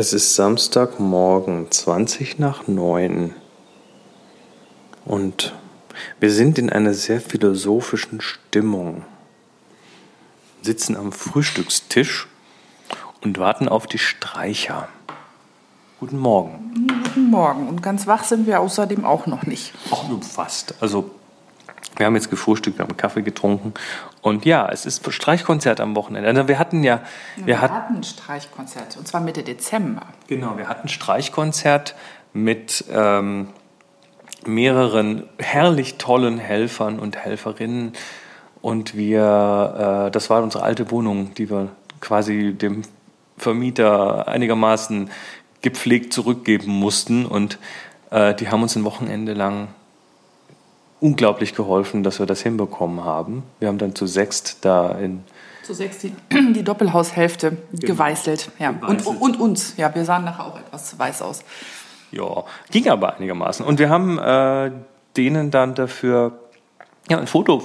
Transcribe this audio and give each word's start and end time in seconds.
Es 0.00 0.14
ist 0.14 0.34
Samstagmorgen, 0.34 1.70
20 1.70 2.38
nach 2.38 2.66
9. 2.66 3.34
Und 5.04 5.52
wir 6.18 6.30
sind 6.30 6.56
in 6.56 6.70
einer 6.70 6.94
sehr 6.94 7.20
philosophischen 7.20 8.22
Stimmung. 8.22 9.04
Sitzen 10.62 10.96
am 10.96 11.12
Frühstückstisch 11.12 12.28
und 13.20 13.36
warten 13.36 13.68
auf 13.68 13.86
die 13.86 13.98
Streicher. 13.98 14.88
Guten 15.98 16.18
Morgen. 16.18 16.86
Guten 17.04 17.28
Morgen. 17.28 17.68
Und 17.68 17.82
ganz 17.82 18.06
wach 18.06 18.24
sind 18.24 18.46
wir 18.46 18.60
außerdem 18.60 19.04
auch 19.04 19.26
noch 19.26 19.42
nicht. 19.42 19.74
Auch 19.90 20.08
nur 20.08 20.22
fast. 20.22 20.76
Also, 20.80 21.10
wir 22.00 22.06
haben 22.06 22.16
jetzt 22.16 22.30
gefrühstückt, 22.30 22.78
wir 22.78 22.86
haben 22.86 22.96
Kaffee 22.96 23.22
getrunken. 23.22 23.74
Und 24.22 24.44
ja, 24.44 24.68
es 24.68 24.86
ist 24.86 25.12
Streichkonzert 25.12 25.78
am 25.80 25.94
Wochenende. 25.94 26.28
Also 26.28 26.48
wir 26.48 26.58
hatten 26.58 26.82
ja. 26.82 27.02
Wir, 27.36 27.46
wir 27.46 27.60
hatten 27.60 27.96
ein 27.96 28.02
Streichkonzert, 28.02 28.96
und 28.96 29.06
zwar 29.06 29.20
Mitte 29.20 29.42
Dezember. 29.42 30.06
Genau, 30.26 30.56
wir 30.56 30.68
hatten 30.68 30.88
Streichkonzert 30.88 31.94
mit 32.32 32.84
ähm, 32.90 33.48
mehreren 34.46 35.24
herrlich 35.38 35.98
tollen 35.98 36.38
Helfern 36.38 36.98
und 36.98 37.16
Helferinnen. 37.16 37.92
Und 38.62 38.96
wir, 38.96 40.06
äh, 40.06 40.10
das 40.10 40.30
war 40.30 40.42
unsere 40.42 40.64
alte 40.64 40.90
Wohnung, 40.90 41.34
die 41.34 41.50
wir 41.50 41.68
quasi 42.00 42.54
dem 42.54 42.82
Vermieter 43.36 44.26
einigermaßen 44.26 45.10
gepflegt 45.60 46.12
zurückgeben 46.12 46.72
mussten. 46.72 47.26
Und 47.26 47.58
äh, 48.10 48.34
die 48.34 48.48
haben 48.48 48.62
uns 48.62 48.74
ein 48.76 48.84
Wochenende 48.84 49.34
lang 49.34 49.68
unglaublich 51.00 51.54
geholfen, 51.54 52.02
dass 52.02 52.18
wir 52.18 52.26
das 52.26 52.42
hinbekommen 52.42 53.04
haben. 53.04 53.42
Wir 53.58 53.68
haben 53.68 53.78
dann 53.78 53.94
zu 53.94 54.06
sechst 54.06 54.64
da 54.64 54.92
in. 54.92 55.24
Zu 55.62 55.74
sechst 55.74 56.02
die, 56.02 56.14
die 56.52 56.62
Doppelhaushälfte 56.62 57.50
genau. 57.72 57.86
geweißelt. 57.94 58.50
Ja. 58.58 58.72
Geweißelt. 58.72 59.06
Und, 59.06 59.20
und 59.20 59.40
uns. 59.40 59.76
Ja, 59.76 59.94
wir 59.94 60.04
sahen 60.04 60.24
nachher 60.24 60.46
auch 60.46 60.58
etwas 60.58 60.98
weiß 60.98 61.22
aus. 61.22 61.42
Ja, 62.12 62.44
ging 62.70 62.88
aber 62.88 63.16
einigermaßen. 63.16 63.64
Und 63.64 63.78
wir 63.78 63.88
haben 63.88 64.18
äh, 64.18 64.72
denen 65.16 65.50
dann 65.50 65.74
dafür 65.74 66.32
ja, 67.08 67.18
ein 67.18 67.26
Foto, 67.26 67.62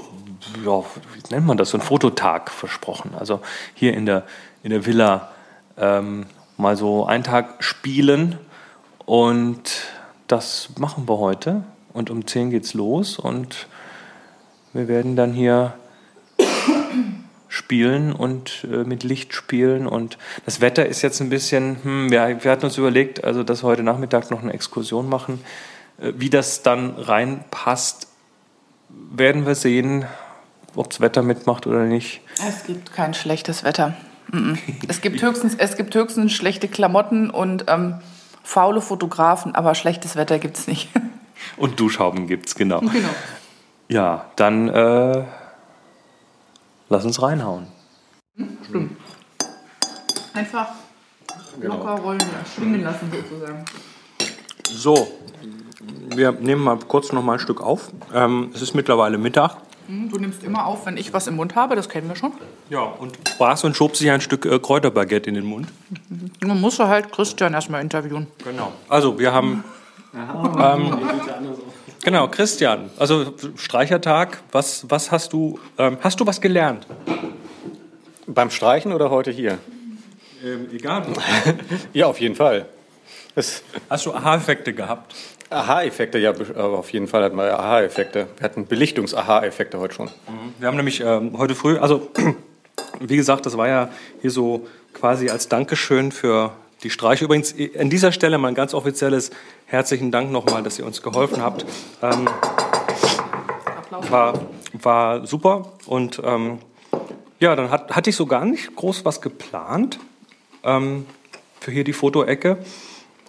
ja, 0.65 0.79
wie 0.79 1.33
nennt 1.33 1.45
man 1.45 1.57
das, 1.57 1.69
so 1.71 1.77
ein 1.77 1.81
Fototag 1.81 2.51
versprochen. 2.51 3.11
Also 3.17 3.41
hier 3.73 3.93
in 3.93 4.05
der, 4.05 4.23
in 4.63 4.71
der 4.71 4.85
Villa 4.85 5.29
ähm, 5.77 6.25
mal 6.57 6.75
so 6.75 7.05
einen 7.05 7.23
Tag 7.23 7.63
spielen. 7.63 8.37
Und 9.05 9.69
das 10.27 10.69
machen 10.79 11.07
wir 11.07 11.17
heute. 11.17 11.63
Und 11.95 12.09
um 12.09 12.27
10 12.27 12.51
geht's 12.51 12.73
los 12.73 13.17
und 13.17 13.67
wir 14.73 14.89
werden 14.89 15.15
dann 15.15 15.31
hier 15.31 15.75
spielen 17.47 18.11
und 18.11 18.67
äh, 18.69 18.83
mit 18.83 19.03
Licht 19.03 19.33
spielen. 19.33 19.87
Und 19.87 20.17
das 20.43 20.59
Wetter 20.59 20.85
ist 20.85 21.01
jetzt 21.03 21.21
ein 21.21 21.29
bisschen, 21.29 21.77
hm, 21.81 22.11
wir, 22.11 22.43
wir, 22.43 22.51
hatten 22.51 22.65
uns 22.65 22.77
überlegt, 22.77 23.23
also 23.23 23.43
dass 23.43 23.63
wir 23.63 23.67
heute 23.67 23.83
Nachmittag 23.83 24.29
noch 24.29 24.43
eine 24.43 24.51
Exkursion 24.51 25.07
machen. 25.07 25.39
Äh, 25.97 26.11
wie 26.17 26.29
das 26.29 26.63
dann 26.63 26.95
reinpasst, 26.97 28.09
werden 28.89 29.45
wir 29.45 29.55
sehen, 29.55 30.03
ob 30.75 30.89
das 30.89 30.99
Wetter 30.99 31.23
mitmacht 31.23 31.65
oder 31.65 31.85
nicht. 31.85 32.19
Es 32.45 32.65
gibt 32.65 32.91
kein 32.91 33.13
schlechtes 33.13 33.63
Wetter. 33.63 33.95
Es 34.89 34.99
gibt 34.99 35.21
höchstens, 35.21 35.55
es 35.57 35.77
gibt 35.77 35.95
höchstens 35.95 36.33
schlechte 36.33 36.67
Klamotten 36.67 37.29
und 37.29 37.65
ähm, 37.69 37.99
faule 38.43 38.81
Fotografen, 38.81 39.55
aber 39.55 39.75
schlechtes 39.75 40.17
Wetter 40.17 40.39
gibt 40.39 40.57
es 40.57 40.67
nicht. 40.67 40.89
Und 41.57 41.79
Duschhauben 41.79 42.27
gibt 42.27 42.47
es, 42.47 42.55
genau. 42.55 42.79
genau. 42.79 43.09
Ja, 43.87 44.25
dann 44.35 44.67
äh, 44.69 45.23
lass 46.89 47.05
uns 47.05 47.21
reinhauen. 47.21 47.67
Hm, 48.37 48.57
stimmt. 48.67 48.97
Einfach 50.33 50.69
genau. 51.59 51.77
locker 51.77 52.01
rollen, 52.01 52.23
schwingen 52.55 52.83
lassen 52.83 53.11
sozusagen. 53.11 53.65
So, 54.63 55.07
wir 56.15 56.31
nehmen 56.31 56.63
mal 56.63 56.77
kurz 56.79 57.11
noch 57.11 57.23
mal 57.23 57.33
ein 57.33 57.39
Stück 57.39 57.61
auf. 57.61 57.91
Ähm, 58.13 58.51
es 58.53 58.61
ist 58.61 58.73
mittlerweile 58.73 59.17
Mittag. 59.17 59.57
Hm, 59.87 60.09
du 60.09 60.17
nimmst 60.17 60.43
immer 60.43 60.65
auf, 60.65 60.85
wenn 60.85 60.97
ich 60.97 61.13
was 61.13 61.27
im 61.27 61.35
Mund 61.35 61.55
habe, 61.55 61.75
das 61.75 61.89
kennen 61.89 62.09
wir 62.09 62.15
schon. 62.15 62.33
Ja, 62.69 62.81
und 62.81 63.17
sprachst 63.27 63.63
und 63.65 63.75
schob 63.75 63.95
sich 63.95 64.09
ein 64.09 64.21
Stück 64.21 64.45
äh, 64.45 64.59
Kräuterbaguette 64.59 65.29
in 65.29 65.35
den 65.35 65.45
Mund. 65.45 65.67
Man 66.43 66.59
muss 66.59 66.79
halt 66.79 67.11
Christian 67.11 67.53
erstmal 67.53 67.81
interviewen. 67.81 68.27
Genau. 68.43 68.71
Also, 68.89 69.19
wir 69.19 69.31
haben. 69.31 69.63
Ähm, 70.13 70.97
genau, 72.05 72.29
Christian. 72.29 72.89
Also, 72.97 73.33
Streichertag, 73.57 74.37
was, 74.53 74.89
was 74.89 75.11
hast 75.11 75.33
du. 75.33 75.59
Ähm, 75.77 75.97
hast 75.99 76.19
du 76.21 76.25
was 76.25 76.39
gelernt? 76.39 76.87
Beim 78.27 78.49
Streichen 78.49 78.93
oder 78.93 79.09
heute 79.09 79.31
hier? 79.31 79.57
Ähm, 80.43 80.67
egal. 80.71 81.05
ja, 81.93 82.05
auf 82.05 82.21
jeden 82.21 82.35
Fall. 82.35 82.67
Das 83.35 83.63
hast 83.89 84.05
du 84.05 84.13
Aha-Effekte 84.13 84.73
gehabt? 84.73 85.13
Aha-Effekte, 85.49 86.17
ja, 86.17 86.31
auf 86.31 86.89
jeden 86.91 87.07
Fall 87.07 87.23
hatten 87.23 87.35
wir 87.35 87.59
Aha-Effekte. 87.59 88.27
Wir 88.37 88.43
hatten 88.43 88.65
Belichtungs-Aha-Effekte 88.65 89.79
heute 89.79 89.93
schon. 89.93 90.05
Mhm. 90.05 90.53
Wir 90.59 90.67
haben 90.67 90.77
nämlich 90.77 91.01
ähm, 91.01 91.37
heute 91.37 91.55
früh, 91.55 91.77
also 91.77 92.09
wie 92.99 93.15
gesagt, 93.17 93.45
das 93.45 93.57
war 93.57 93.67
ja 93.67 93.89
hier 94.21 94.31
so 94.31 94.67
quasi 94.93 95.29
als 95.29 95.49
Dankeschön 95.49 96.11
für 96.11 96.51
die 96.83 96.89
Streiche. 96.89 97.25
Übrigens 97.25 97.55
an 97.77 97.89
dieser 97.89 98.11
Stelle 98.11 98.37
mal 98.37 98.49
ein 98.49 98.55
ganz 98.55 98.73
offizielles 98.73 99.31
herzlichen 99.65 100.11
Dank 100.11 100.31
nochmal, 100.31 100.63
dass 100.63 100.79
ihr 100.79 100.85
uns 100.85 101.01
geholfen 101.01 101.41
habt. 101.41 101.65
Ähm, 102.01 102.27
war, 104.09 104.39
war 104.73 105.25
super 105.25 105.73
und 105.85 106.21
ähm, 106.23 106.59
ja, 107.39 107.55
dann 107.55 107.69
hat, 107.69 107.95
hatte 107.95 108.09
ich 108.09 108.15
so 108.15 108.25
gar 108.25 108.45
nicht 108.45 108.75
groß 108.75 109.05
was 109.05 109.21
geplant 109.21 109.99
ähm, 110.63 111.05
für 111.59 111.71
hier 111.71 111.83
die 111.83 111.93
Fotoecke. 111.93 112.57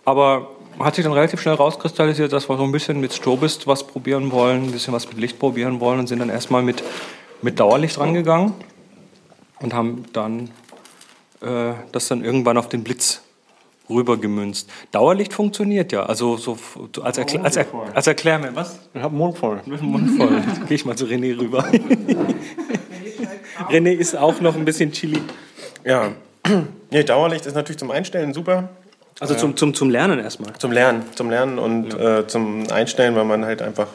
Aber 0.05 0.51
hat 0.79 0.95
sich 0.95 1.05
dann 1.05 1.13
relativ 1.13 1.41
schnell 1.41 1.55
rauskristallisiert, 1.55 2.33
dass 2.33 2.49
wir 2.49 2.57
so 2.57 2.63
ein 2.63 2.73
bisschen 2.73 3.01
mit 3.01 3.13
Strobist 3.13 3.67
was 3.67 3.87
probieren 3.87 4.31
wollen, 4.31 4.65
ein 4.65 4.73
bisschen 4.73 4.93
was 4.93 5.09
mit 5.09 5.19
Licht 5.19 5.39
probieren 5.39 5.81
wollen 5.81 5.99
und 5.99 6.07
sind 6.07 6.19
dann 6.19 6.29
erstmal 6.29 6.63
mit, 6.63 6.83
mit 7.43 7.59
Dauerlicht 7.59 7.99
rangegangen 7.99 8.53
und 9.61 9.73
haben 9.73 10.05
dann 10.13 10.51
äh, 11.41 11.73
das 11.93 12.09
dann 12.09 12.25
irgendwann 12.25 12.59
auf 12.59 12.69
den 12.69 12.85
Blitz 12.85 13.23
rübergemünzt. 13.89 14.69
Dauerlicht 14.93 15.33
funktioniert 15.33 15.93
ja. 15.93 16.05
Also 16.05 16.37
so 16.37 16.57
als, 17.03 17.19
Erklär, 17.19 17.45
als, 17.45 17.57
er, 17.57 17.67
als 17.95 18.07
Erklär 18.07 18.39
mir 18.39 18.55
was? 18.55 18.79
Ich 18.95 19.01
habe 19.01 19.15
Mund 19.15 19.39
voll. 19.39 19.61
Mund 19.67 20.17
voll. 20.17 20.43
Gehe 20.67 20.77
ich 20.77 20.85
mal 20.85 20.97
zu 20.97 21.07
René 21.07 21.39
rüber. 21.39 21.65
René 23.71 23.93
ist 23.99 24.17
auch 24.17 24.41
noch 24.41 24.57
ein 24.57 24.65
bisschen 24.65 24.93
chili. 24.93 25.21
Ja. 25.85 26.13
Nee, 26.89 27.03
Dauerlicht 27.03 27.45
ist 27.47 27.55
natürlich 27.55 27.79
zum 27.79 27.91
Einstellen 27.91 28.33
super. 28.33 28.69
Also 29.19 29.35
zum, 29.35 29.57
zum, 29.57 29.75
zum 29.75 29.91
Lernen 29.91 30.21
erstmal? 30.21 30.53
Zum 30.57 30.71
Lernen, 30.71 31.03
zum 31.17 31.31
Lernen 31.31 31.59
und 31.59 31.93
ja. 31.93 32.21
äh, 32.21 32.27
zum 32.29 32.71
Einstellen, 32.71 33.17
weil 33.17 33.25
man 33.25 33.45
halt 33.45 33.61
einfach 33.61 33.89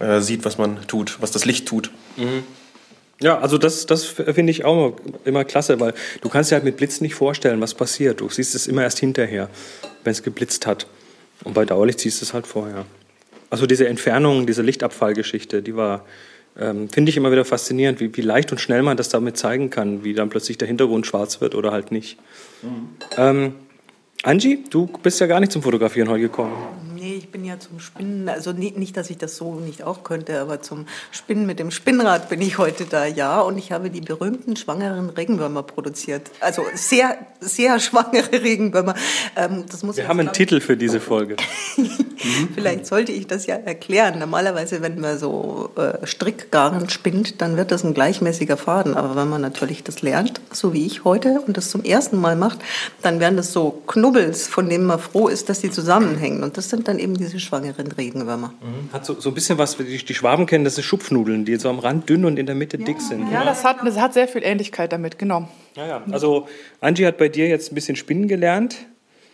äh, 0.00 0.20
sieht, 0.20 0.46
was 0.46 0.56
man 0.56 0.86
tut, 0.86 1.18
was 1.20 1.32
das 1.32 1.44
Licht 1.44 1.68
tut. 1.68 1.90
Mhm. 2.16 2.44
Ja, 3.20 3.38
also 3.38 3.58
das, 3.58 3.86
das 3.86 4.04
finde 4.04 4.50
ich 4.52 4.64
auch 4.64 4.96
immer 5.24 5.44
klasse, 5.44 5.80
weil 5.80 5.92
du 6.20 6.28
kannst 6.28 6.50
dir 6.50 6.54
halt 6.54 6.64
mit 6.64 6.76
Blitz 6.76 7.00
nicht 7.00 7.14
vorstellen, 7.14 7.60
was 7.60 7.74
passiert. 7.74 8.20
Du 8.20 8.28
siehst 8.28 8.54
es 8.54 8.68
immer 8.68 8.82
erst 8.82 9.00
hinterher, 9.00 9.48
wenn 10.04 10.12
es 10.12 10.22
geblitzt 10.22 10.66
hat. 10.66 10.86
Und 11.44 11.54
bei 11.54 11.64
Dauerlicht 11.64 12.00
siehst 12.00 12.20
du 12.20 12.24
es 12.24 12.32
halt 12.32 12.46
vorher. 12.46 12.84
Also 13.50 13.66
diese 13.66 13.88
Entfernung, 13.88 14.46
diese 14.46 14.62
Lichtabfallgeschichte, 14.62 15.62
die 15.62 15.74
war, 15.74 16.04
ähm, 16.58 16.88
finde 16.88 17.10
ich 17.10 17.16
immer 17.16 17.32
wieder 17.32 17.44
faszinierend, 17.44 17.98
wie, 17.98 18.16
wie 18.16 18.20
leicht 18.20 18.52
und 18.52 18.60
schnell 18.60 18.82
man 18.82 18.96
das 18.96 19.08
damit 19.08 19.36
zeigen 19.36 19.70
kann, 19.70 20.04
wie 20.04 20.14
dann 20.14 20.28
plötzlich 20.28 20.58
der 20.58 20.68
Hintergrund 20.68 21.06
schwarz 21.06 21.40
wird 21.40 21.54
oder 21.54 21.72
halt 21.72 21.90
nicht. 21.90 22.18
Mhm. 22.62 22.88
Ähm, 23.16 23.54
Angie, 24.22 24.64
du 24.70 24.86
bist 25.02 25.20
ja 25.20 25.26
gar 25.26 25.40
nicht 25.40 25.52
zum 25.52 25.62
Fotografieren 25.62 26.08
heute 26.08 26.22
gekommen. 26.22 26.52
Ich 27.18 27.30
bin 27.32 27.44
ja 27.44 27.58
zum 27.58 27.80
Spinnen, 27.80 28.28
also 28.28 28.52
nicht, 28.52 28.96
dass 28.96 29.10
ich 29.10 29.18
das 29.18 29.36
so 29.36 29.56
nicht 29.56 29.82
auch 29.82 30.04
könnte, 30.04 30.40
aber 30.40 30.62
zum 30.62 30.86
Spinnen 31.10 31.46
mit 31.46 31.58
dem 31.58 31.72
Spinnrad 31.72 32.28
bin 32.28 32.40
ich 32.40 32.58
heute 32.58 32.84
da, 32.84 33.06
ja. 33.06 33.40
Und 33.40 33.58
ich 33.58 33.72
habe 33.72 33.90
die 33.90 34.00
berühmten 34.00 34.54
schwangeren 34.54 35.10
Regenwürmer 35.10 35.64
produziert. 35.64 36.30
Also 36.38 36.62
sehr, 36.74 37.18
sehr 37.40 37.80
schwangere 37.80 38.30
Regenwürmer. 38.42 38.94
Ähm, 39.34 39.64
das 39.68 39.82
muss 39.82 39.96
Wir 39.96 40.06
haben 40.06 40.20
einen 40.20 40.32
Titel 40.32 40.60
für 40.60 40.76
diese 40.76 41.00
Folge. 41.00 41.36
Vielleicht 42.54 42.86
sollte 42.86 43.12
ich 43.12 43.26
das 43.26 43.46
ja 43.46 43.56
erklären. 43.56 44.18
Normalerweise, 44.18 44.80
wenn 44.82 45.00
man 45.00 45.18
so 45.18 45.70
äh, 45.76 46.06
Strickgarn 46.06 46.88
spinnt, 46.88 47.40
dann 47.40 47.56
wird 47.56 47.72
das 47.72 47.84
ein 47.84 47.94
gleichmäßiger 47.94 48.56
Faden. 48.56 48.94
Aber 48.94 49.16
wenn 49.16 49.28
man 49.28 49.40
natürlich 49.40 49.82
das 49.82 50.02
lernt, 50.02 50.40
so 50.52 50.72
wie 50.72 50.86
ich 50.86 51.04
heute, 51.04 51.40
und 51.46 51.56
das 51.56 51.70
zum 51.70 51.82
ersten 51.82 52.16
Mal 52.16 52.36
macht, 52.36 52.58
dann 53.02 53.18
werden 53.18 53.36
das 53.36 53.52
so 53.52 53.82
Knubbels, 53.86 54.46
von 54.46 54.68
denen 54.68 54.86
man 54.86 54.98
froh 54.98 55.28
ist, 55.28 55.48
dass 55.48 55.60
die 55.60 55.70
zusammenhängen. 55.70 56.42
Und 56.42 56.56
das 56.56 56.70
sind 56.70 56.88
dann 56.88 56.98
eben 56.98 57.07
diese 57.14 57.40
schwangeren 57.40 57.86
Regenwürmer. 57.92 58.54
Mhm. 58.60 58.92
Hat 58.92 59.04
so, 59.04 59.20
so 59.20 59.30
ein 59.30 59.34
bisschen 59.34 59.58
was, 59.58 59.78
wie 59.78 59.84
die, 59.84 60.04
die 60.04 60.14
Schwaben 60.14 60.46
kennen, 60.46 60.64
das 60.64 60.74
sind 60.74 60.84
Schupfnudeln, 60.84 61.44
die 61.44 61.56
so 61.56 61.68
am 61.68 61.78
Rand 61.78 62.08
dünn 62.08 62.24
und 62.24 62.38
in 62.38 62.46
der 62.46 62.54
Mitte 62.54 62.78
ja. 62.78 62.84
dick 62.84 63.00
sind. 63.00 63.30
Ja, 63.32 63.44
das 63.44 63.64
hat, 63.64 63.78
das 63.84 63.98
hat 63.98 64.14
sehr 64.14 64.28
viel 64.28 64.42
Ähnlichkeit 64.42 64.92
damit, 64.92 65.18
genau. 65.18 65.48
Ja, 65.74 65.86
ja. 65.86 66.02
Also 66.10 66.48
Angie 66.80 67.06
hat 67.06 67.18
bei 67.18 67.28
dir 67.28 67.48
jetzt 67.48 67.72
ein 67.72 67.74
bisschen 67.74 67.96
Spinnen 67.96 68.28
gelernt. 68.28 68.76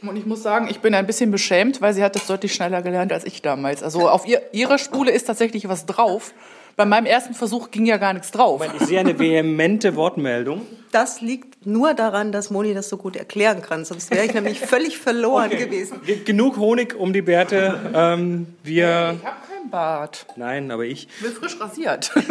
Und 0.03 0.17
ich 0.17 0.27
muss 0.27 0.43
sagen, 0.43 0.69
ich 0.71 0.81
bin 0.81 0.95
ein 0.95 1.07
bisschen 1.07 1.31
beschämt, 1.31 1.81
weil 1.81 1.95
sie 1.95 2.03
hat 2.03 2.15
das 2.15 2.27
deutlich 2.27 2.53
schneller 2.53 2.83
gelernt 2.83 3.13
als 3.13 3.25
ich 3.25 3.41
damals. 3.43 3.83
Also 3.83 4.09
auf 4.09 4.27
ihr, 4.27 4.43
ihrer 4.53 4.79
Spule 4.79 5.11
ist 5.11 5.25
tatsächlich 5.25 5.69
was 5.69 5.87
drauf. 5.87 6.35
Bei 6.77 6.85
meinem 6.85 7.07
ersten 7.07 7.35
Versuch 7.35 7.71
ging 7.71 7.87
ja 7.87 7.99
gar 7.99 8.13
nichts 8.13 8.33
drauf. 8.33 8.61
Ich 8.81 8.87
sehe 8.87 8.99
eine 8.99 9.19
vehemente 9.19 9.95
Wortmeldung. 9.95 10.63
Das 10.91 11.21
liegt 11.21 11.54
nur 11.67 11.95
daran, 11.95 12.33
dass 12.33 12.51
Moni 12.51 12.75
das 12.75 12.89
so 12.89 12.97
gut 12.97 13.17
erklären 13.17 13.63
kann. 13.63 13.85
Sonst 13.85 14.11
wäre 14.11 14.25
ich 14.25 14.35
nämlich 14.35 14.61
völlig 14.75 14.99
verloren 14.99 15.51
gewesen. 15.51 16.01
Ge- 16.07 16.21
Genug 16.25 16.57
Honig 16.57 16.95
um 16.95 17.13
die 17.13 17.23
Bärte. 17.23 17.79
Ähm, 17.95 18.47
wir. 18.63 19.17
Ich 19.19 19.27
habe 19.27 19.37
keinen 19.49 19.71
Bart. 19.71 20.27
Nein, 20.37 20.71
aber 20.71 20.85
ich. 20.85 21.09
Ich 21.19 21.23
bin 21.23 21.33
frisch 21.33 21.61
rasiert. 21.61 22.11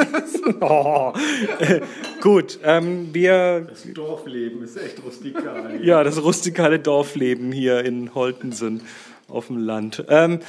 Oh. 0.60 1.14
Gut, 2.22 2.60
ähm, 2.64 3.10
wir. 3.14 3.62
Das 3.70 3.84
Dorfleben 3.94 4.62
ist 4.64 4.76
echt 4.78 5.02
rustikal. 5.04 5.80
Ja, 5.84 6.04
das 6.04 6.22
rustikale 6.22 6.80
Dorfleben 6.80 7.52
hier 7.52 7.84
in 7.86 8.14
Holtensen 8.14 8.82
auf 9.30 9.48
dem 9.48 9.58
Land. 9.58 10.04
Ähm, 10.10 10.40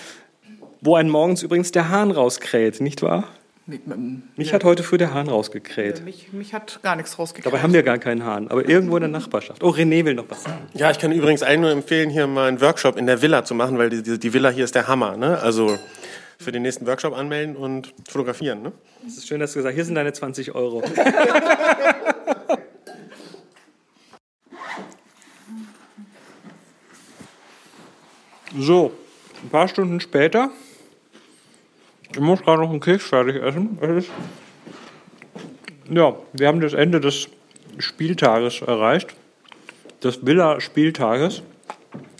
wo 0.80 0.96
ein 0.96 1.08
morgens 1.10 1.42
übrigens 1.42 1.70
der 1.72 1.88
Hahn 1.90 2.10
rauskräht, 2.10 2.80
nicht 2.80 3.02
wahr? 3.02 3.28
Mit- 3.66 3.86
mit- 3.86 4.36
Mich 4.38 4.52
hat 4.52 4.62
heute 4.62 4.82
früh 4.82 4.98
der 4.98 5.14
Hahn 5.14 5.26
rausgekräht. 5.28 6.04
mich, 6.04 6.32
mich 6.34 6.52
hat 6.52 6.80
gar 6.82 6.96
nichts 6.96 7.18
rausgekriegt. 7.18 7.46
Dabei 7.46 7.62
haben 7.62 7.72
wir 7.72 7.82
gar 7.82 7.96
keinen 7.96 8.22
Hahn, 8.24 8.48
aber 8.48 8.68
irgendwo 8.68 8.96
in 8.98 9.00
der 9.02 9.08
Nachbarschaft. 9.10 9.62
Oh, 9.62 9.70
René 9.70 10.04
will 10.04 10.12
noch 10.14 10.26
was 10.28 10.42
sagen. 10.42 10.66
Ja, 10.74 10.90
ich 10.90 10.98
kann 10.98 11.12
übrigens 11.12 11.42
allen 11.42 11.62
nur 11.62 11.70
empfehlen, 11.70 12.10
hier 12.10 12.26
mal 12.26 12.48
einen 12.48 12.60
Workshop 12.60 12.98
in 12.98 13.06
der 13.06 13.22
Villa 13.22 13.42
zu 13.44 13.54
machen, 13.54 13.78
weil 13.78 13.88
die, 13.88 14.02
die, 14.02 14.18
die 14.18 14.32
Villa 14.34 14.50
hier 14.50 14.64
ist 14.64 14.74
der 14.74 14.86
Hammer. 14.86 15.16
Ne? 15.16 15.38
Also 15.40 15.78
für 16.38 16.52
den 16.52 16.60
nächsten 16.60 16.86
Workshop 16.86 17.16
anmelden 17.16 17.56
und 17.56 17.94
fotografieren. 18.06 18.60
Ne? 18.62 18.72
Es 19.06 19.16
ist 19.16 19.28
schön, 19.28 19.40
dass 19.40 19.52
du 19.52 19.60
gesagt 19.60 19.72
hast, 19.72 19.76
hier 19.76 19.84
sind 19.86 19.94
deine 19.94 20.12
20 20.12 20.54
Euro. 20.54 20.82
so, 28.58 28.92
ein 29.42 29.48
paar 29.50 29.68
Stunden 29.68 30.00
später. 30.00 30.50
Ich 32.14 32.20
muss 32.20 32.42
gerade 32.42 32.62
noch 32.62 32.70
einen 32.70 32.78
Keks 32.78 33.08
fertig 33.08 33.42
essen. 33.42 33.76
Es 33.80 34.04
ist 34.04 34.10
ja, 35.90 36.14
wir 36.32 36.46
haben 36.46 36.60
das 36.60 36.72
Ende 36.72 37.00
des 37.00 37.28
Spieltages 37.78 38.62
erreicht. 38.62 39.14
Des 40.02 40.24
Villa-Spieltages. 40.24 41.42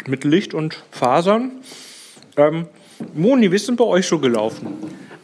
Mit 0.07 0.25
Licht 0.25 0.53
und 0.53 0.83
Fasern. 0.91 1.53
Ähm, 2.37 2.67
Moni, 3.15 3.53
wie 3.53 3.57
ist 3.57 3.69
denn 3.69 3.77
bei 3.77 3.85
euch 3.85 4.09
so 4.09 4.19
gelaufen? 4.19 4.77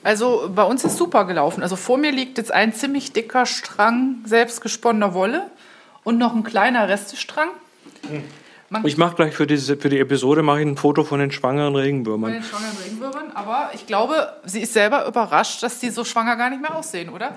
Also 0.05 0.49
bei 0.55 0.63
uns 0.63 0.85
ist 0.85 0.97
super 0.97 1.25
gelaufen. 1.25 1.63
Also 1.63 1.75
vor 1.75 1.99
mir 1.99 2.13
liegt 2.13 2.39
jetzt 2.39 2.53
ein 2.53 2.73
ziemlich 2.73 3.13
dicker 3.13 3.47
Strang 3.47 4.19
selbstgesponnener 4.25 5.15
Wolle 5.15 5.51
und 6.05 6.17
noch 6.17 6.35
ein 6.35 6.45
kleiner 6.45 6.89
Restestrang. 6.89 7.49
Ich 8.85 8.97
mache 8.97 9.17
gleich 9.17 9.35
für, 9.35 9.49
diese, 9.49 9.77
für 9.77 9.89
die 9.89 9.99
Episode 9.99 10.43
mache 10.43 10.61
ich 10.61 10.67
ein 10.67 10.77
Foto 10.77 11.03
von 11.03 11.19
den 11.19 11.33
schwangeren 11.33 11.73
Von 11.73 11.83
Regenwürmern. 11.83 12.33
den 12.33 12.43
schwangeren 12.43 12.77
Regenwürmern. 12.85 13.33
Aber 13.35 13.71
ich 13.75 13.85
glaube, 13.87 14.33
sie 14.45 14.61
ist 14.61 14.73
selber 14.73 15.07
überrascht, 15.07 15.63
dass 15.65 15.81
die 15.81 15.91
so 15.91 16.05
schwanger 16.05 16.37
gar 16.37 16.51
nicht 16.51 16.63
mehr 16.63 16.77
aussehen, 16.77 17.09
oder? 17.09 17.35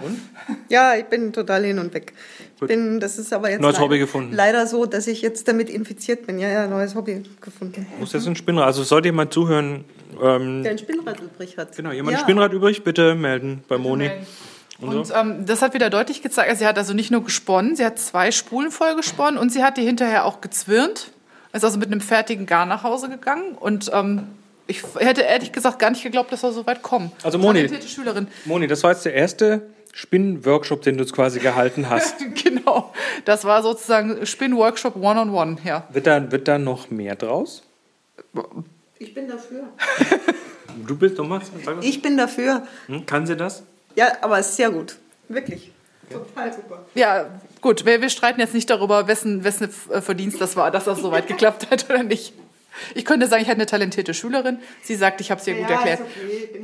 Ja, 0.70 0.96
ich 0.96 1.06
bin 1.06 1.34
total 1.34 1.64
hin 1.64 1.80
und 1.80 1.92
weg. 1.94 2.14
Ich 2.62 2.68
bin, 2.68 3.00
das 3.00 3.18
ist 3.18 3.34
aber 3.34 3.50
jetzt 3.50 3.62
Neues 3.62 3.76
leider, 3.76 3.86
Hobby 3.86 4.00
gefunden. 4.00 4.34
leider 4.34 4.68
so, 4.68 4.86
dass 4.86 5.08
ich 5.08 5.24
jetzt 5.24 5.48
damit 5.48 5.70
infiziert 5.70 6.28
bin. 6.28 6.38
Ja, 6.38 6.50
ja, 6.50 6.68
neues 6.68 6.94
Hobby 6.94 7.24
gefunden. 7.42 7.88
Muss 8.00 8.14
jetzt 8.14 8.28
ein 8.28 8.36
Spinnrad. 8.36 8.68
Also 8.68 8.84
sollte 8.84 9.08
jemand 9.08 9.34
zuhören, 9.34 9.86
ähm, 10.22 10.62
Der 10.62 10.74
ein 10.74 10.78
Spinnrad 10.78 11.20
übrig 11.20 11.58
hat. 11.58 11.76
genau, 11.76 11.92
jemand 11.92 12.14
ja. 12.14 12.20
ein 12.20 12.24
Spinnrad 12.24 12.54
übrig, 12.54 12.84
bitte 12.84 13.16
melden 13.16 13.64
bei 13.68 13.80
Moni. 13.80 14.12
Und 14.80 15.12
ähm, 15.16 15.46
das 15.46 15.62
hat 15.62 15.74
wieder 15.74 15.90
deutlich 15.90 16.22
gezeigt, 16.22 16.50
also 16.50 16.60
sie 16.60 16.68
hat 16.68 16.78
also 16.78 16.94
nicht 16.94 17.10
nur 17.10 17.24
gesponnen, 17.24 17.76
sie 17.76 17.86
hat 17.86 18.00
zwei 18.00 18.32
Spulen 18.32 18.70
voll 18.70 18.96
gesponnen 18.96 19.40
und 19.40 19.52
sie 19.52 19.64
hat 19.64 19.78
die 19.78 19.84
hinterher 19.84 20.26
auch 20.26 20.42
gezwirnt. 20.42 21.12
Ist 21.54 21.64
also 21.64 21.78
mit 21.78 21.92
einem 21.92 22.02
fertigen 22.02 22.46
Garn 22.46 22.68
nach 22.68 22.84
Hause 22.84 23.10
gegangen 23.10 23.56
und 23.60 23.92
ähm, 23.94 24.28
ich 24.66 24.82
hätte 24.98 25.22
ehrlich 25.22 25.52
gesagt 25.52 25.78
gar 25.78 25.92
nicht 25.92 26.04
geglaubt, 26.04 26.32
dass 26.32 26.42
wir 26.42 26.52
so 26.52 26.66
weit 26.66 26.82
kommen. 26.82 27.12
Also 27.22 27.38
Moni. 27.38 27.70
Schülerin. 27.86 28.28
Moni, 28.46 28.68
das 28.68 28.84
war 28.84 28.92
jetzt 28.92 29.06
der 29.06 29.14
erste 29.14 29.62
Spinnworkshop, 29.94 30.82
den 30.82 30.98
du 30.98 31.04
jetzt 31.04 31.14
quasi 31.14 31.40
gehalten 31.40 31.90
hast. 31.90 32.16
genau. 32.44 32.92
Das 33.26 33.46
war 33.46 33.62
sozusagen 33.62 34.26
Spin-Workshop 34.26 34.96
One-on-One, 34.96 35.58
ja. 35.64 35.88
Wird 35.92 36.08
da, 36.08 36.32
wird 36.32 36.48
da 36.48 36.58
noch 36.58 36.90
mehr 36.90 37.16
draus? 37.16 37.62
Ich 38.98 39.14
bin 39.14 39.28
dafür. 39.28 39.70
Du 40.88 40.98
bist 40.98 41.18
Thomas? 41.18 41.52
Ich 41.82 42.02
bin 42.02 42.18
dafür. 42.18 42.66
Hm, 42.88 43.06
kann 43.06 43.28
sie 43.28 43.38
das? 43.38 43.62
Ja, 43.96 44.08
aber 44.22 44.40
es 44.40 44.50
ist 44.50 44.56
sehr 44.56 44.72
gut. 44.72 44.98
Wirklich. 45.30 45.72
Total 46.13 46.54
super. 46.54 46.86
Ja, 46.95 47.25
gut, 47.62 47.86
wir, 47.86 48.01
wir 48.01 48.10
streiten 48.10 48.39
jetzt 48.39 48.54
nicht 48.54 48.69
darüber, 48.69 49.07
wessen, 49.07 49.44
wessen 49.44 49.69
äh, 49.89 50.01
Verdienst 50.01 50.39
das 50.39 50.56
war, 50.56 50.71
dass 50.71 50.86
das 50.86 51.00
so 51.00 51.12
weit 51.12 51.27
geklappt 51.33 51.69
hat 51.69 51.89
oder 51.89 52.04
nicht. 52.04 52.33
Ich 52.95 53.06
könnte 53.06 53.27
sagen, 53.27 53.42
ich 53.42 53.48
hatte 53.48 53.57
eine 53.57 53.65
talentierte 53.65 54.13
Schülerin. 54.13 54.57
Sie 54.81 54.95
sagt, 54.95 55.21
ich 55.21 55.31
habe 55.31 55.39
es 55.39 55.48
ihr 55.48 55.56
gut 55.56 55.69
erklärt. 55.69 56.00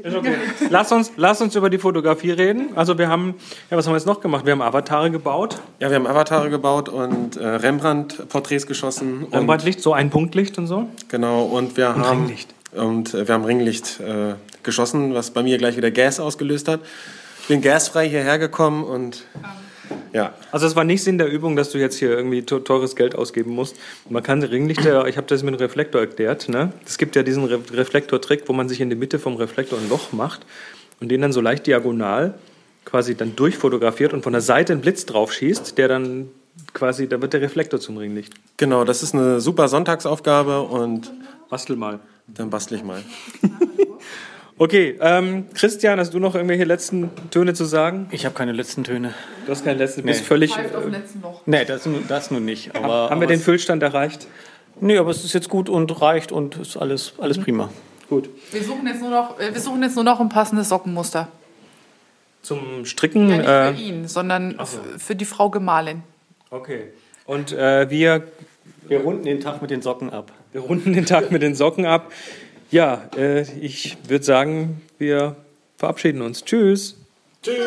Ist 0.04 0.16
okay. 0.16 0.36
lass, 0.70 0.92
uns, 0.92 1.12
lass 1.18 1.42
uns 1.42 1.56
über 1.56 1.70
die 1.70 1.78
Fotografie 1.78 2.32
reden. 2.32 2.72
Also 2.76 2.98
wir 2.98 3.10
haben, 3.10 3.36
ja, 3.70 3.78
was 3.78 3.86
haben 3.86 3.94
wir 3.94 3.98
jetzt 3.98 4.08
noch 4.08 4.22
gemacht? 4.22 4.46
Wir 4.46 4.54
haben 4.54 4.62
Avatare 4.62 5.12
gebaut. 5.12 5.60
Ja, 5.80 5.90
wir 5.90 5.96
haben 5.96 6.08
Avatare 6.08 6.50
gebaut 6.50 6.90
und 6.90 7.38
äh, 7.38 7.46
Rembrandt-Porträts 7.46 8.66
geschossen. 8.66 9.26
Und, 9.26 9.36
Rembrandt-Licht, 9.36 9.82
so 9.82 9.94
ein 9.94 10.10
Punktlicht 10.10 10.58
und 10.58 10.68
so. 10.68 10.88
Genau, 11.10 11.44
und 11.44 11.78
wir 11.78 11.90
haben 11.90 12.04
Ringlicht. 12.04 12.54
Und 12.74 13.14
äh, 13.14 13.28
wir 13.28 13.36
haben 13.36 13.46
Ringlicht 13.46 14.00
äh, 14.00 14.34
geschossen, 14.64 15.14
was 15.14 15.32
bei 15.32 15.44
mir 15.44 15.58
gleich 15.58 15.78
wieder 15.78 15.92
Gas 15.92 16.20
ausgelöst 16.20 16.68
hat. 16.68 16.82
Ich 17.50 17.56
bin 17.56 17.64
gasfrei 17.64 18.08
hierher 18.08 18.38
gekommen 18.38 18.84
und 18.84 19.24
ja, 20.14 20.36
Also 20.52 20.68
es 20.68 20.76
war 20.76 20.84
nicht 20.84 21.04
Sinn 21.04 21.18
der 21.18 21.32
Übung, 21.32 21.56
dass 21.56 21.72
du 21.72 21.80
jetzt 21.80 21.96
hier 21.98 22.12
irgendwie 22.12 22.44
te- 22.44 22.64
teures 22.64 22.96
Geld 22.96 23.16
ausgeben 23.16 23.50
musst. 23.56 23.76
Man 24.08 24.22
kann 24.22 24.44
Ringlichter, 24.44 25.08
ich 25.08 25.18
habe 25.18 25.26
das 25.26 25.42
mit 25.42 25.56
dem 25.56 25.58
Reflektor 25.60 26.00
erklärt, 26.00 26.48
ne? 26.48 26.72
Es 26.86 27.00
gibt 27.00 27.16
ja 27.16 27.24
diesen 27.24 27.46
Re 27.46 27.60
Reflektortrick, 27.74 28.44
wo 28.46 28.54
man 28.54 28.70
sich 28.70 28.82
in 28.82 28.92
die 28.92 28.96
Mitte 28.96 29.18
vom 29.18 29.36
Reflektor 29.36 29.80
ein 29.80 29.90
Loch 29.90 30.12
macht 30.12 30.46
und 31.00 31.10
den 31.10 31.22
dann 31.24 31.34
so 31.34 31.42
leicht 31.42 31.66
diagonal 31.66 32.36
quasi 32.86 33.16
dann 33.16 33.36
durchfotografiert 33.36 34.14
und 34.14 34.22
von 34.22 34.34
der 34.34 34.44
Seite 34.44 34.74
einen 34.74 34.84
Blitz 34.84 35.08
drauf 35.08 35.34
schießt, 35.34 35.76
der 35.80 35.88
dann 35.88 36.30
quasi, 36.76 37.10
da 37.10 37.20
wird 37.20 37.34
der 37.34 37.42
Reflektor 37.42 37.80
zum 37.80 37.98
Ringlicht. 37.98 38.32
genau, 38.58 38.84
das 38.84 39.02
ist 39.02 39.16
eine 39.16 39.42
super 39.42 39.68
Sonntagsaufgabe 39.70 40.62
und 40.62 41.12
Bastel 41.50 41.78
mal. 41.78 42.00
dann 42.28 42.52
bastel 42.52 42.78
ich 42.78 42.84
mal. 42.84 43.02
Okay, 44.62 44.98
ähm, 45.00 45.46
Christian, 45.54 46.00
hast 46.00 46.14
du 46.14 46.20
noch 46.20 46.36
irgendwelche 46.36 46.66
letzten 46.66 47.10
Töne 47.32 47.54
zu 47.54 47.64
sagen? 47.64 48.08
Ich 48.12 48.26
habe 48.26 48.36
keine 48.36 48.52
letzten 48.52 48.84
Töne. 48.84 49.14
Du 49.46 49.52
hast 49.54 49.64
keine 49.64 49.78
letzten, 49.80 50.04
bist 50.04 50.20
Nee. 50.22 50.26
völlig. 50.28 50.54
Pfeift 50.54 50.76
auf 50.76 50.86
letzten 50.90 51.22
Loch. 51.22 51.42
Nee, 51.46 51.64
das, 51.64 51.86
nun- 51.86 52.04
das 52.10 52.30
nun 52.30 52.44
nicht. 52.44 52.76
Aber, 52.76 52.82
Haben 53.10 53.10
wir 53.10 53.12
aber 53.12 53.28
den 53.28 53.40
Füllstand 53.40 53.82
erreicht? 53.84 54.28
Nee, 54.82 54.98
aber 54.98 55.12
es 55.12 55.24
ist 55.24 55.32
jetzt 55.34 55.48
gut 55.48 55.70
und 55.70 56.02
reicht 56.02 56.34
und 56.34 56.58
ist 56.58 56.76
alles, 56.76 57.14
alles 57.20 57.38
prima. 57.40 57.70
Gut. 58.10 58.30
Wir 58.52 58.62
suchen 58.64 58.86
jetzt 58.88 59.00
nur 59.02 59.12
noch, 59.12 59.40
wir 59.40 59.60
suchen 59.62 59.82
jetzt 59.82 59.96
nur 59.96 60.04
noch 60.04 60.20
ein 60.20 60.30
passendes 60.30 60.68
Sockenmuster. 60.70 61.30
Zum 62.42 62.86
Stricken. 62.86 63.30
Ja, 63.30 63.38
nicht 63.38 63.48
äh, 63.48 63.74
für 63.74 63.82
ihn, 63.82 64.08
sondern 64.10 64.60
f- 64.60 64.80
für 64.98 65.16
die 65.16 65.26
Frau 65.26 65.50
Gemahlin. 65.50 66.04
okay. 66.52 66.90
Und 67.26 67.52
äh, 67.54 67.90
wir 67.92 68.24
Wir 68.88 69.02
runden 69.02 69.24
den 69.24 69.40
Tag 69.40 69.62
mit 69.62 69.70
den 69.72 69.82
Socken 69.84 70.10
ab. 70.10 70.32
Wir 70.52 70.62
runden 70.62 70.94
den 70.94 71.06
Tag 71.06 71.32
mit 71.32 71.44
den 71.44 71.54
Socken 71.56 71.86
ab. 71.86 72.12
Ja, 72.72 73.10
äh, 73.18 73.42
ich 73.60 73.98
würde 74.08 74.24
sagen, 74.24 74.82
wir 74.98 75.36
verabschieden 75.78 76.22
uns. 76.22 76.44
Tschüss. 76.44 76.96
Tschüss. 77.42 77.66